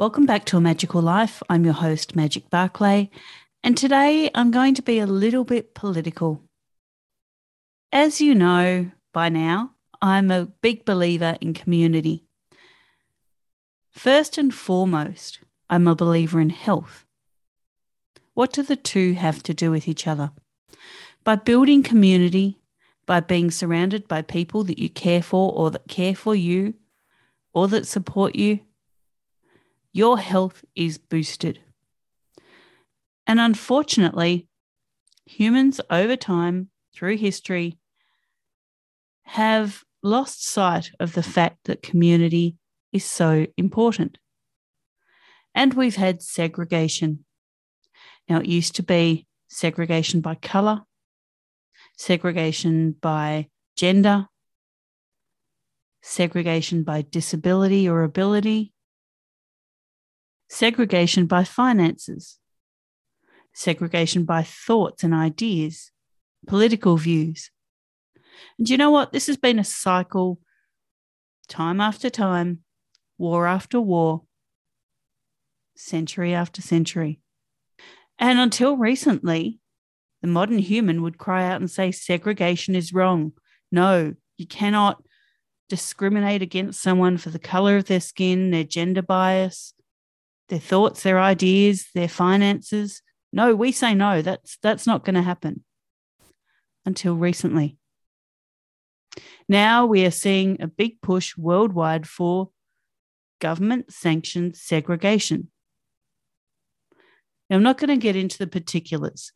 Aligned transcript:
Welcome 0.00 0.24
back 0.24 0.46
to 0.46 0.56
A 0.56 0.62
Magical 0.62 1.02
Life. 1.02 1.42
I'm 1.50 1.62
your 1.62 1.74
host, 1.74 2.16
Magic 2.16 2.48
Barclay, 2.48 3.10
and 3.62 3.76
today 3.76 4.30
I'm 4.34 4.50
going 4.50 4.72
to 4.76 4.80
be 4.82 4.98
a 4.98 5.04
little 5.04 5.44
bit 5.44 5.74
political. 5.74 6.42
As 7.92 8.18
you 8.18 8.34
know 8.34 8.92
by 9.12 9.28
now, 9.28 9.72
I'm 10.00 10.30
a 10.30 10.46
big 10.46 10.86
believer 10.86 11.36
in 11.42 11.52
community. 11.52 12.24
First 13.90 14.38
and 14.38 14.54
foremost, 14.54 15.40
I'm 15.68 15.86
a 15.86 15.94
believer 15.94 16.40
in 16.40 16.48
health. 16.48 17.04
What 18.32 18.54
do 18.54 18.62
the 18.62 18.76
two 18.76 19.12
have 19.12 19.42
to 19.42 19.52
do 19.52 19.70
with 19.70 19.86
each 19.86 20.06
other? 20.06 20.30
By 21.24 21.36
building 21.36 21.82
community, 21.82 22.58
by 23.04 23.20
being 23.20 23.50
surrounded 23.50 24.08
by 24.08 24.22
people 24.22 24.64
that 24.64 24.78
you 24.78 24.88
care 24.88 25.22
for 25.22 25.52
or 25.52 25.70
that 25.72 25.88
care 25.88 26.14
for 26.14 26.34
you 26.34 26.72
or 27.52 27.68
that 27.68 27.86
support 27.86 28.34
you, 28.34 28.60
your 29.92 30.18
health 30.18 30.64
is 30.74 30.98
boosted. 30.98 31.60
And 33.26 33.40
unfortunately, 33.40 34.48
humans 35.24 35.80
over 35.90 36.16
time, 36.16 36.70
through 36.94 37.16
history, 37.16 37.78
have 39.22 39.82
lost 40.02 40.44
sight 40.44 40.90
of 40.98 41.12
the 41.12 41.22
fact 41.22 41.58
that 41.64 41.82
community 41.82 42.56
is 42.92 43.04
so 43.04 43.46
important. 43.56 44.18
And 45.54 45.74
we've 45.74 45.96
had 45.96 46.22
segregation. 46.22 47.24
Now, 48.28 48.38
it 48.38 48.46
used 48.46 48.76
to 48.76 48.82
be 48.82 49.26
segregation 49.48 50.20
by 50.20 50.36
colour, 50.36 50.82
segregation 51.96 52.92
by 53.00 53.48
gender, 53.76 54.26
segregation 56.02 56.82
by 56.82 57.02
disability 57.02 57.88
or 57.88 58.02
ability, 58.02 58.72
segregation 60.50 61.26
by 61.26 61.44
finances, 61.44 62.38
segregation 63.54 64.24
by 64.24 64.42
thoughts 64.42 65.04
and 65.04 65.14
ideas, 65.14 65.92
political 66.46 66.96
views. 66.96 67.50
And 68.58 68.68
you 68.68 68.76
know 68.76 68.90
what? 68.90 69.12
This 69.12 69.28
has 69.28 69.36
been 69.36 69.58
a 69.58 69.64
cycle 69.64 70.40
time 71.48 71.80
after 71.80 72.10
time, 72.10 72.60
war 73.16 73.46
after 73.46 73.80
war, 73.80 74.22
century 75.76 76.34
after 76.34 76.60
century. 76.60 77.20
And 78.18 78.38
until 78.38 78.76
recently, 78.76 79.60
the 80.20 80.28
modern 80.28 80.58
human 80.58 81.02
would 81.02 81.16
cry 81.16 81.46
out 81.46 81.60
and 81.60 81.70
say, 81.70 81.92
segregation 81.92 82.74
is 82.74 82.92
wrong. 82.92 83.32
No, 83.72 84.14
you 84.36 84.46
cannot 84.46 85.02
discriminate 85.68 86.42
against 86.42 86.82
someone 86.82 87.16
for 87.18 87.30
the 87.30 87.38
color 87.38 87.76
of 87.76 87.86
their 87.86 88.00
skin, 88.00 88.50
their 88.50 88.64
gender 88.64 89.00
bias, 89.00 89.74
their 90.50 90.58
thoughts, 90.58 91.02
their 91.02 91.18
ideas, 91.18 91.86
their 91.94 92.08
finances. 92.08 93.02
No, 93.32 93.54
we 93.54 93.72
say 93.72 93.94
no, 93.94 94.20
that's 94.20 94.58
that's 94.62 94.86
not 94.86 95.04
going 95.04 95.14
to 95.14 95.22
happen. 95.22 95.64
Until 96.84 97.14
recently. 97.14 97.78
Now 99.48 99.86
we 99.86 100.04
are 100.04 100.10
seeing 100.10 100.60
a 100.60 100.66
big 100.66 101.00
push 101.00 101.36
worldwide 101.36 102.06
for 102.06 102.50
government 103.40 103.92
sanctioned 103.92 104.56
segregation. 104.56 105.50
Now, 107.48 107.56
I'm 107.56 107.62
not 107.62 107.78
going 107.78 107.88
to 107.88 107.96
get 107.96 108.16
into 108.16 108.38
the 108.38 108.46
particulars. 108.46 109.32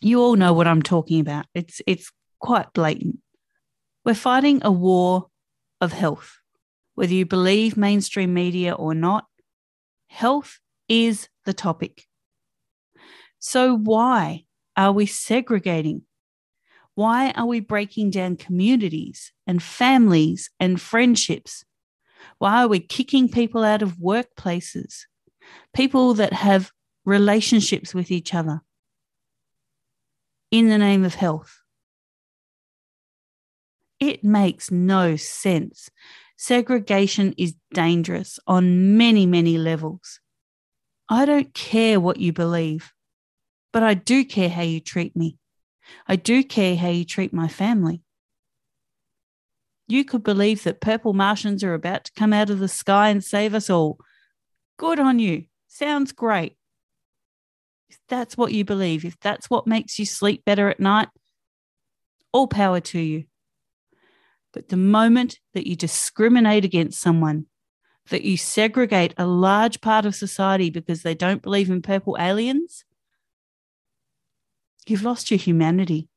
You 0.00 0.20
all 0.20 0.36
know 0.36 0.52
what 0.52 0.66
I'm 0.66 0.82
talking 0.82 1.20
about. 1.20 1.46
It's 1.54 1.80
it's 1.86 2.10
quite 2.40 2.72
blatant. 2.72 3.20
We're 4.04 4.14
fighting 4.14 4.60
a 4.62 4.72
war 4.72 5.28
of 5.80 5.92
health. 5.92 6.38
Whether 6.94 7.14
you 7.14 7.26
believe 7.26 7.76
mainstream 7.76 8.34
media 8.34 8.72
or 8.72 8.94
not, 8.94 9.26
Health 10.14 10.60
is 10.88 11.28
the 11.44 11.52
topic. 11.52 12.06
So, 13.40 13.76
why 13.76 14.44
are 14.76 14.92
we 14.92 15.06
segregating? 15.06 16.02
Why 16.94 17.32
are 17.32 17.46
we 17.46 17.58
breaking 17.58 18.10
down 18.10 18.36
communities 18.36 19.32
and 19.44 19.60
families 19.60 20.50
and 20.60 20.80
friendships? 20.80 21.64
Why 22.38 22.62
are 22.62 22.68
we 22.68 22.78
kicking 22.78 23.28
people 23.28 23.64
out 23.64 23.82
of 23.82 23.96
workplaces? 23.96 25.00
People 25.74 26.14
that 26.14 26.32
have 26.32 26.70
relationships 27.04 27.92
with 27.92 28.12
each 28.12 28.32
other 28.32 28.60
in 30.52 30.68
the 30.68 30.78
name 30.78 31.02
of 31.02 31.16
health. 31.16 31.58
It 33.98 34.22
makes 34.22 34.70
no 34.70 35.16
sense 35.16 35.90
Segregation 36.36 37.34
is 37.38 37.54
dangerous 37.72 38.38
on 38.46 38.96
many, 38.96 39.26
many 39.26 39.56
levels. 39.58 40.20
I 41.08 41.26
don't 41.26 41.52
care 41.54 42.00
what 42.00 42.18
you 42.18 42.32
believe, 42.32 42.92
but 43.72 43.82
I 43.82 43.94
do 43.94 44.24
care 44.24 44.48
how 44.48 44.62
you 44.62 44.80
treat 44.80 45.14
me. 45.14 45.38
I 46.08 46.16
do 46.16 46.42
care 46.42 46.76
how 46.76 46.88
you 46.88 47.04
treat 47.04 47.32
my 47.32 47.48
family. 47.48 48.02
You 49.86 50.04
could 50.04 50.22
believe 50.22 50.64
that 50.64 50.80
purple 50.80 51.12
Martians 51.12 51.62
are 51.62 51.74
about 51.74 52.04
to 52.04 52.12
come 52.16 52.32
out 52.32 52.50
of 52.50 52.58
the 52.58 52.68
sky 52.68 53.10
and 53.10 53.22
save 53.22 53.54
us 53.54 53.68
all. 53.68 53.98
Good 54.78 54.98
on 54.98 55.18
you. 55.18 55.44
Sounds 55.68 56.12
great. 56.12 56.56
If 57.90 57.98
that's 58.08 58.36
what 58.36 58.52
you 58.52 58.64
believe, 58.64 59.04
if 59.04 59.20
that's 59.20 59.50
what 59.50 59.66
makes 59.66 59.98
you 59.98 60.06
sleep 60.06 60.44
better 60.44 60.68
at 60.68 60.80
night, 60.80 61.08
all 62.32 62.48
power 62.48 62.80
to 62.80 62.98
you. 62.98 63.24
But 64.54 64.68
the 64.68 64.76
moment 64.76 65.40
that 65.52 65.66
you 65.66 65.74
discriminate 65.74 66.64
against 66.64 67.00
someone, 67.00 67.46
that 68.10 68.22
you 68.22 68.36
segregate 68.36 69.12
a 69.18 69.26
large 69.26 69.80
part 69.80 70.06
of 70.06 70.14
society 70.14 70.70
because 70.70 71.02
they 71.02 71.14
don't 71.14 71.42
believe 71.42 71.70
in 71.70 71.82
purple 71.82 72.16
aliens, 72.20 72.84
you've 74.86 75.02
lost 75.02 75.32
your 75.32 75.38
humanity. 75.38 76.08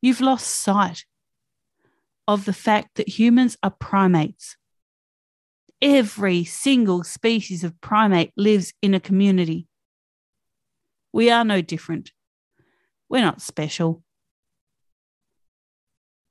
You've 0.00 0.22
lost 0.22 0.46
sight 0.46 1.04
of 2.26 2.46
the 2.46 2.54
fact 2.54 2.94
that 2.94 3.18
humans 3.18 3.58
are 3.62 3.70
primates. 3.70 4.56
Every 5.82 6.42
single 6.44 7.04
species 7.04 7.64
of 7.64 7.78
primate 7.82 8.32
lives 8.34 8.72
in 8.80 8.94
a 8.94 9.00
community. 9.00 9.66
We 11.12 11.30
are 11.30 11.44
no 11.44 11.60
different. 11.60 12.12
We're 13.10 13.20
not 13.20 13.42
special. 13.42 14.02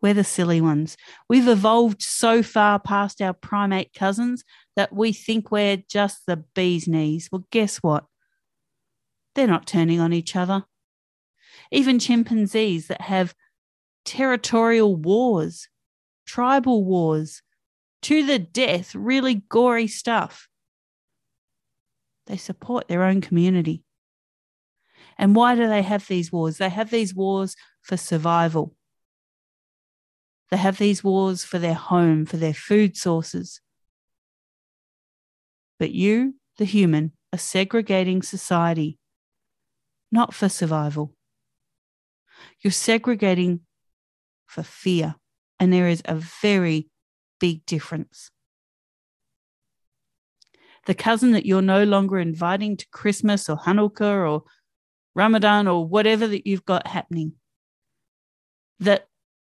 We're 0.02 0.14
the 0.16 0.24
silly 0.24 0.62
ones. 0.62 0.98
We've 1.30 1.48
evolved 1.48 2.02
so 2.02 2.42
far 2.42 2.80
past 2.80 3.22
our 3.22 3.34
primate 3.34 3.94
cousins 3.94 4.44
that 4.76 4.94
we 4.94 5.14
think 5.14 5.52
we're 5.52 5.84
just 5.88 6.26
the 6.26 6.38
bee's 6.56 6.88
knees. 6.88 7.30
Well, 7.32 7.46
guess 7.52 7.78
what? 7.78 8.06
They're 9.36 9.48
not 9.48 9.68
turning 9.68 10.00
on 10.00 10.12
each 10.12 10.36
other. 10.36 10.64
Even 11.72 12.00
chimpanzees 12.00 12.88
that 12.88 13.02
have 13.02 13.36
territorial 14.04 14.96
wars, 14.96 15.68
tribal 16.26 16.84
wars, 16.84 17.44
to 18.02 18.26
the 18.26 18.40
death, 18.40 18.96
really 18.96 19.44
gory 19.48 19.88
stuff. 19.88 20.48
They 22.26 22.38
support 22.38 22.88
their 22.88 23.04
own 23.04 23.22
community. 23.22 23.84
And 25.18 25.36
why 25.36 25.56
do 25.56 25.68
they 25.68 25.84
have 25.84 26.08
these 26.08 26.32
wars? 26.32 26.58
They 26.58 26.70
have 26.70 26.90
these 26.90 27.14
wars 27.14 27.56
for 27.84 27.98
survival. 27.98 28.76
They 30.52 30.58
have 30.58 30.78
these 30.78 31.02
wars 31.02 31.46
for 31.46 31.60
their 31.60 31.74
home, 31.74 32.26
for 32.26 32.36
their 32.36 32.54
food 32.54 32.98
sources. 32.98 33.62
But 35.80 35.92
you, 35.92 36.36
the 36.58 36.66
human, 36.66 37.14
are 37.34 37.40
segregating 37.40 38.22
society, 38.22 39.00
not 40.12 40.34
for 40.34 40.50
survival. 40.50 41.16
You're 42.60 42.72
segregating 42.72 43.62
for 44.46 44.62
fear, 44.62 45.16
and 45.58 45.72
there 45.72 45.88
is 45.88 46.02
a 46.04 46.16
very 46.16 46.90
big 47.40 47.66
difference. 47.66 48.30
The 50.86 50.96
cousin 50.96 51.32
that 51.32 51.46
you're 51.46 51.62
no 51.62 51.84
longer 51.86 52.20
inviting 52.20 52.76
to 52.76 52.88
Christmas 52.92 53.48
or 53.48 53.56
Hanukkah 53.56 54.30
or 54.30 54.44
Ramadan 55.16 55.68
or 55.68 55.88
whatever 55.88 56.28
that 56.28 56.46
you've 56.46 56.66
got 56.66 56.88
happening, 56.88 57.34
that 58.80 59.08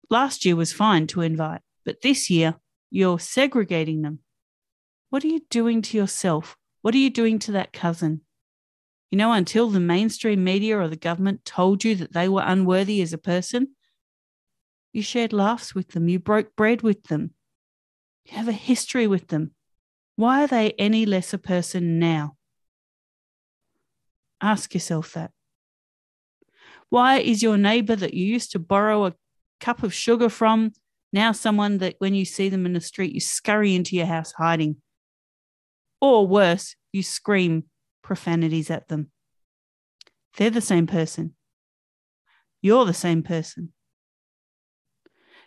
last 0.09 0.45
year 0.45 0.55
was 0.55 0.73
fine 0.73 1.07
to 1.07 1.21
invite, 1.21 1.61
but 1.85 2.01
this 2.01 2.29
year 2.29 2.55
you're 2.89 3.19
segregating 3.19 4.01
them. 4.01 4.19
What 5.09 5.23
are 5.23 5.27
you 5.27 5.41
doing 5.49 5.81
to 5.83 5.97
yourself? 5.97 6.55
What 6.81 6.93
are 6.93 6.99
you 6.99 7.09
doing 7.09 7.39
to 7.39 7.51
that 7.53 7.73
cousin? 7.73 8.21
You 9.11 9.17
know, 9.17 9.33
until 9.33 9.69
the 9.69 9.79
mainstream 9.79 10.43
media 10.43 10.77
or 10.77 10.87
the 10.87 10.95
government 10.95 11.43
told 11.43 11.83
you 11.83 11.95
that 11.95 12.13
they 12.13 12.29
were 12.29 12.43
unworthy 12.45 13.01
as 13.01 13.11
a 13.11 13.17
person, 13.17 13.69
you 14.93 15.01
shared 15.01 15.33
laughs 15.33 15.73
with 15.73 15.89
them, 15.89 16.09
you 16.09 16.19
broke 16.19 16.55
bread 16.55 16.81
with 16.81 17.03
them, 17.03 17.33
you 18.25 18.37
have 18.37 18.47
a 18.47 18.53
history 18.53 19.07
with 19.07 19.27
them. 19.27 19.51
Why 20.15 20.43
are 20.43 20.47
they 20.47 20.71
any 20.71 21.05
less 21.05 21.33
a 21.33 21.37
person 21.37 21.97
now? 21.97 22.35
Ask 24.41 24.73
yourself 24.73 25.13
that. 25.13 25.31
Why 26.89 27.19
is 27.19 27.43
your 27.43 27.57
neighbor 27.57 27.95
that 27.95 28.13
you 28.13 28.25
used 28.25 28.51
to 28.51 28.59
borrow 28.59 29.05
a 29.05 29.15
cup 29.59 29.83
of 29.83 29.93
sugar 29.93 30.29
from 30.29 30.71
now 31.11 31.31
someone 31.31 31.79
that 31.79 31.95
when 31.99 32.13
you 32.13 32.25
see 32.25 32.49
them 32.49 32.65
in 32.65 32.73
the 32.73 32.81
street, 32.81 33.13
you 33.13 33.19
scurry 33.19 33.75
into 33.75 33.95
your 33.95 34.05
house 34.05 34.31
hiding? 34.33 34.77
Or 36.01 36.27
worse, 36.27 36.75
you 36.91 37.03
scream 37.03 37.65
profanities 38.03 38.69
at 38.69 38.87
them. 38.87 39.11
They're 40.37 40.49
the 40.49 40.61
same 40.61 40.87
person. 40.87 41.35
You're 42.61 42.85
the 42.85 42.93
same 42.93 43.23
person. 43.23 43.73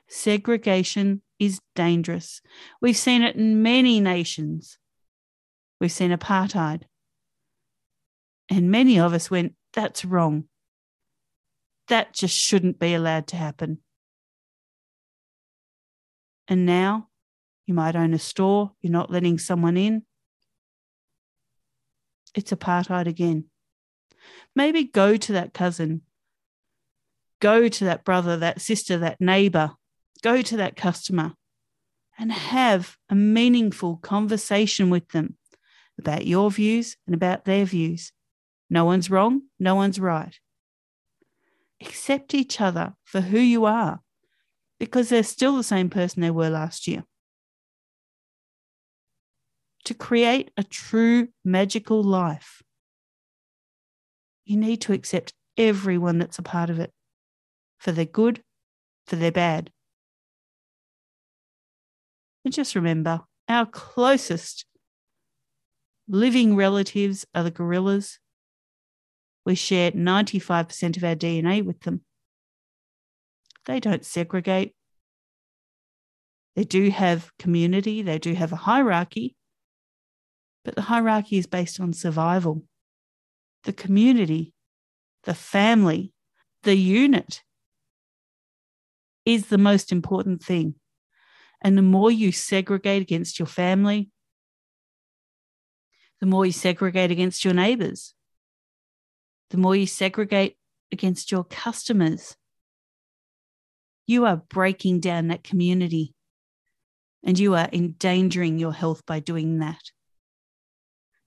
Segregation 0.08 1.22
is 1.38 1.60
dangerous. 1.74 2.42
We've 2.80 2.96
seen 2.96 3.22
it 3.22 3.36
in 3.36 3.62
many 3.62 4.00
nations. 4.00 4.78
We've 5.80 5.92
seen 5.92 6.10
apartheid. 6.10 6.82
And 8.50 8.70
many 8.70 8.98
of 8.98 9.14
us 9.14 9.30
went, 9.30 9.54
that's 9.72 10.04
wrong. 10.04 10.44
That 11.88 12.12
just 12.12 12.36
shouldn't 12.36 12.78
be 12.78 12.94
allowed 12.94 13.26
to 13.28 13.36
happen. 13.36 13.78
And 16.48 16.66
now 16.66 17.08
you 17.66 17.74
might 17.74 17.96
own 17.96 18.14
a 18.14 18.18
store, 18.18 18.72
you're 18.80 18.92
not 18.92 19.10
letting 19.10 19.38
someone 19.38 19.76
in 19.76 20.04
it's 22.34 22.52
apartheid 22.52 23.06
again. 23.06 23.44
Maybe 24.54 24.84
go 24.84 25.16
to 25.16 25.32
that 25.32 25.52
cousin, 25.52 26.02
go 27.40 27.68
to 27.68 27.84
that 27.84 28.04
brother, 28.04 28.36
that 28.38 28.60
sister, 28.60 28.98
that 28.98 29.20
neighbor, 29.20 29.72
go 30.22 30.42
to 30.42 30.56
that 30.58 30.76
customer 30.76 31.32
and 32.18 32.32
have 32.32 32.96
a 33.08 33.14
meaningful 33.14 33.96
conversation 33.96 34.90
with 34.90 35.08
them 35.08 35.36
about 35.98 36.26
your 36.26 36.50
views 36.50 36.96
and 37.06 37.14
about 37.14 37.44
their 37.44 37.64
views. 37.64 38.12
No 38.70 38.84
one's 38.84 39.10
wrong, 39.10 39.42
no 39.58 39.74
one's 39.74 40.00
right. 40.00 40.38
Accept 41.80 42.34
each 42.34 42.60
other 42.60 42.94
for 43.04 43.20
who 43.20 43.38
you 43.38 43.64
are 43.64 44.00
because 44.82 45.10
they're 45.10 45.22
still 45.22 45.56
the 45.56 45.62
same 45.62 45.88
person 45.88 46.20
they 46.20 46.28
were 46.28 46.50
last 46.50 46.88
year 46.88 47.04
to 49.84 49.94
create 49.94 50.50
a 50.56 50.64
true 50.64 51.28
magical 51.44 52.02
life, 52.02 52.64
you 54.44 54.56
need 54.56 54.80
to 54.80 54.92
accept 54.92 55.34
everyone 55.56 56.18
that's 56.18 56.40
a 56.40 56.42
part 56.42 56.68
of 56.68 56.80
it 56.80 56.92
for 57.78 57.92
their 57.92 58.04
good, 58.04 58.42
for 59.06 59.14
their 59.14 59.30
bad. 59.30 59.70
And 62.44 62.52
just 62.52 62.74
remember 62.74 63.20
our 63.48 63.66
closest 63.66 64.64
living 66.08 66.56
relatives 66.56 67.24
are 67.36 67.44
the 67.44 67.52
gorillas. 67.52 68.18
We 69.46 69.54
share 69.54 69.92
95% 69.92 70.96
of 70.96 71.04
our 71.04 71.14
DNA 71.14 71.64
with 71.64 71.78
them. 71.82 72.00
They 73.66 73.80
don't 73.80 74.04
segregate. 74.04 74.74
They 76.54 76.64
do 76.64 76.90
have 76.90 77.30
community, 77.38 78.02
they 78.02 78.18
do 78.18 78.34
have 78.34 78.52
a 78.52 78.56
hierarchy, 78.56 79.36
but 80.64 80.74
the 80.74 80.82
hierarchy 80.82 81.38
is 81.38 81.46
based 81.46 81.80
on 81.80 81.92
survival. 81.94 82.62
The 83.64 83.72
community, 83.72 84.52
the 85.24 85.34
family, 85.34 86.12
the 86.62 86.74
unit 86.74 87.42
is 89.24 89.46
the 89.46 89.58
most 89.58 89.92
important 89.92 90.42
thing. 90.42 90.74
And 91.62 91.78
the 91.78 91.82
more 91.82 92.10
you 92.10 92.32
segregate 92.32 93.02
against 93.02 93.38
your 93.38 93.46
family, 93.46 94.10
the 96.20 96.26
more 96.26 96.44
you 96.44 96.52
segregate 96.52 97.10
against 97.10 97.44
your 97.44 97.54
neighbors, 97.54 98.14
the 99.50 99.56
more 99.56 99.74
you 99.74 99.86
segregate 99.86 100.56
against 100.90 101.30
your 101.30 101.44
customers, 101.44 102.36
you 104.12 104.26
are 104.26 104.36
breaking 104.36 105.00
down 105.00 105.28
that 105.28 105.42
community 105.42 106.14
and 107.24 107.38
you 107.38 107.54
are 107.54 107.68
endangering 107.72 108.58
your 108.58 108.72
health 108.72 109.04
by 109.06 109.20
doing 109.20 109.58
that. 109.60 109.80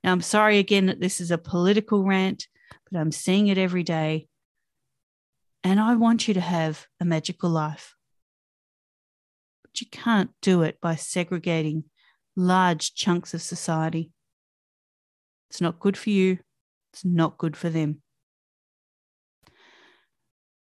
Now, 0.04 0.12
I'm 0.12 0.22
sorry 0.22 0.60
again 0.60 0.86
that 0.86 1.00
this 1.00 1.20
is 1.20 1.32
a 1.32 1.38
political 1.38 2.04
rant, 2.04 2.48
but 2.90 3.00
I'm 3.00 3.12
seeing 3.12 3.48
it 3.48 3.58
every 3.58 3.82
day. 3.82 4.28
And 5.64 5.80
I 5.80 5.96
want 5.96 6.28
you 6.28 6.36
to 6.36 6.42
have 6.42 6.86
a 7.00 7.06
magical 7.06 7.50
life. 7.50 7.96
But 9.64 9.82
you 9.82 9.88
can't 9.92 10.30
do 10.44 10.62
it 10.62 10.80
by 10.80 10.96
segregating 10.96 11.86
large 12.36 12.94
chunks 12.94 13.34
of 13.34 13.42
society. 13.42 14.12
It's 15.50 15.60
not 15.60 15.80
good 15.80 15.98
for 15.98 16.12
you, 16.12 16.38
it's 16.94 17.04
not 17.04 17.40
good 17.40 17.58
for 17.58 17.70
them. 17.70 18.04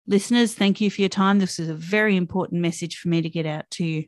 Listeners, 0.08 0.54
thank 0.54 0.82
you 0.82 0.92
for 0.92 1.02
your 1.02 1.10
time. 1.10 1.40
This 1.40 1.58
is 1.58 1.68
a 1.68 1.74
very 1.74 2.16
important 2.16 2.62
message 2.62 2.98
for 2.98 3.08
me 3.08 3.24
to 3.24 3.30
get 3.30 3.48
out 3.48 3.66
to 3.72 3.86
you. 3.86 4.06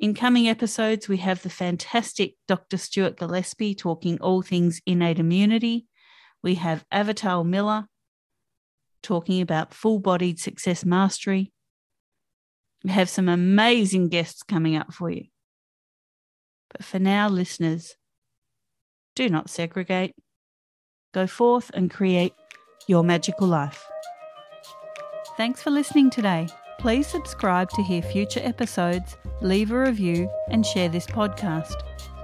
In 0.00 0.14
coming 0.14 0.48
episodes, 0.48 1.08
we 1.08 1.18
have 1.18 1.42
the 1.42 1.50
fantastic 1.50 2.34
Dr. 2.48 2.76
Stuart 2.76 3.16
Gillespie 3.16 3.76
talking 3.76 4.20
all 4.20 4.42
things 4.42 4.80
innate 4.84 5.20
immunity. 5.20 5.86
We 6.42 6.56
have 6.56 6.84
Avital 6.92 7.46
Miller 7.46 7.86
talking 9.02 9.40
about 9.40 9.74
full 9.74 10.00
bodied 10.00 10.40
success 10.40 10.84
mastery. 10.84 11.52
We 12.84 12.90
have 12.90 13.08
some 13.08 13.28
amazing 13.28 14.08
guests 14.08 14.42
coming 14.42 14.76
up 14.76 14.92
for 14.92 15.10
you. 15.10 15.26
But 16.70 16.84
for 16.84 16.98
now, 16.98 17.28
listeners, 17.28 17.94
do 19.14 19.28
not 19.28 19.50
segregate. 19.50 20.14
Go 21.12 21.26
forth 21.26 21.70
and 21.74 21.90
create 21.90 22.34
your 22.88 23.04
magical 23.04 23.46
life. 23.46 23.86
Thanks 25.36 25.62
for 25.62 25.70
listening 25.70 26.10
today. 26.10 26.48
Please 26.80 27.06
subscribe 27.06 27.70
to 27.70 27.82
hear 27.82 28.02
future 28.02 28.40
episodes, 28.42 29.16
leave 29.40 29.70
a 29.70 29.78
review, 29.78 30.28
and 30.50 30.66
share 30.66 30.88
this 30.88 31.06
podcast. 31.06 31.74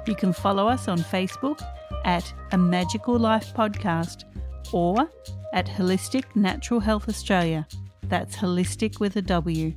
You 0.07 0.17
can 0.17 0.33
follow 0.33 0.67
us 0.67 0.89
on 0.89 0.99
Facebook 0.99 1.61
at 2.05 2.33
A 2.53 2.59
Magical 2.59 3.19
Life 3.19 3.53
Podcast 3.55 4.25
or 4.73 5.09
at 5.53 5.67
Wholistic 5.67 6.25
Natural 6.35 6.81
Health 6.81 7.09
Australia. 7.09 7.67
That's 8.09 8.35
holistic 8.37 9.01
with 9.01 9.17
a 9.17 9.23
W. 9.23 9.75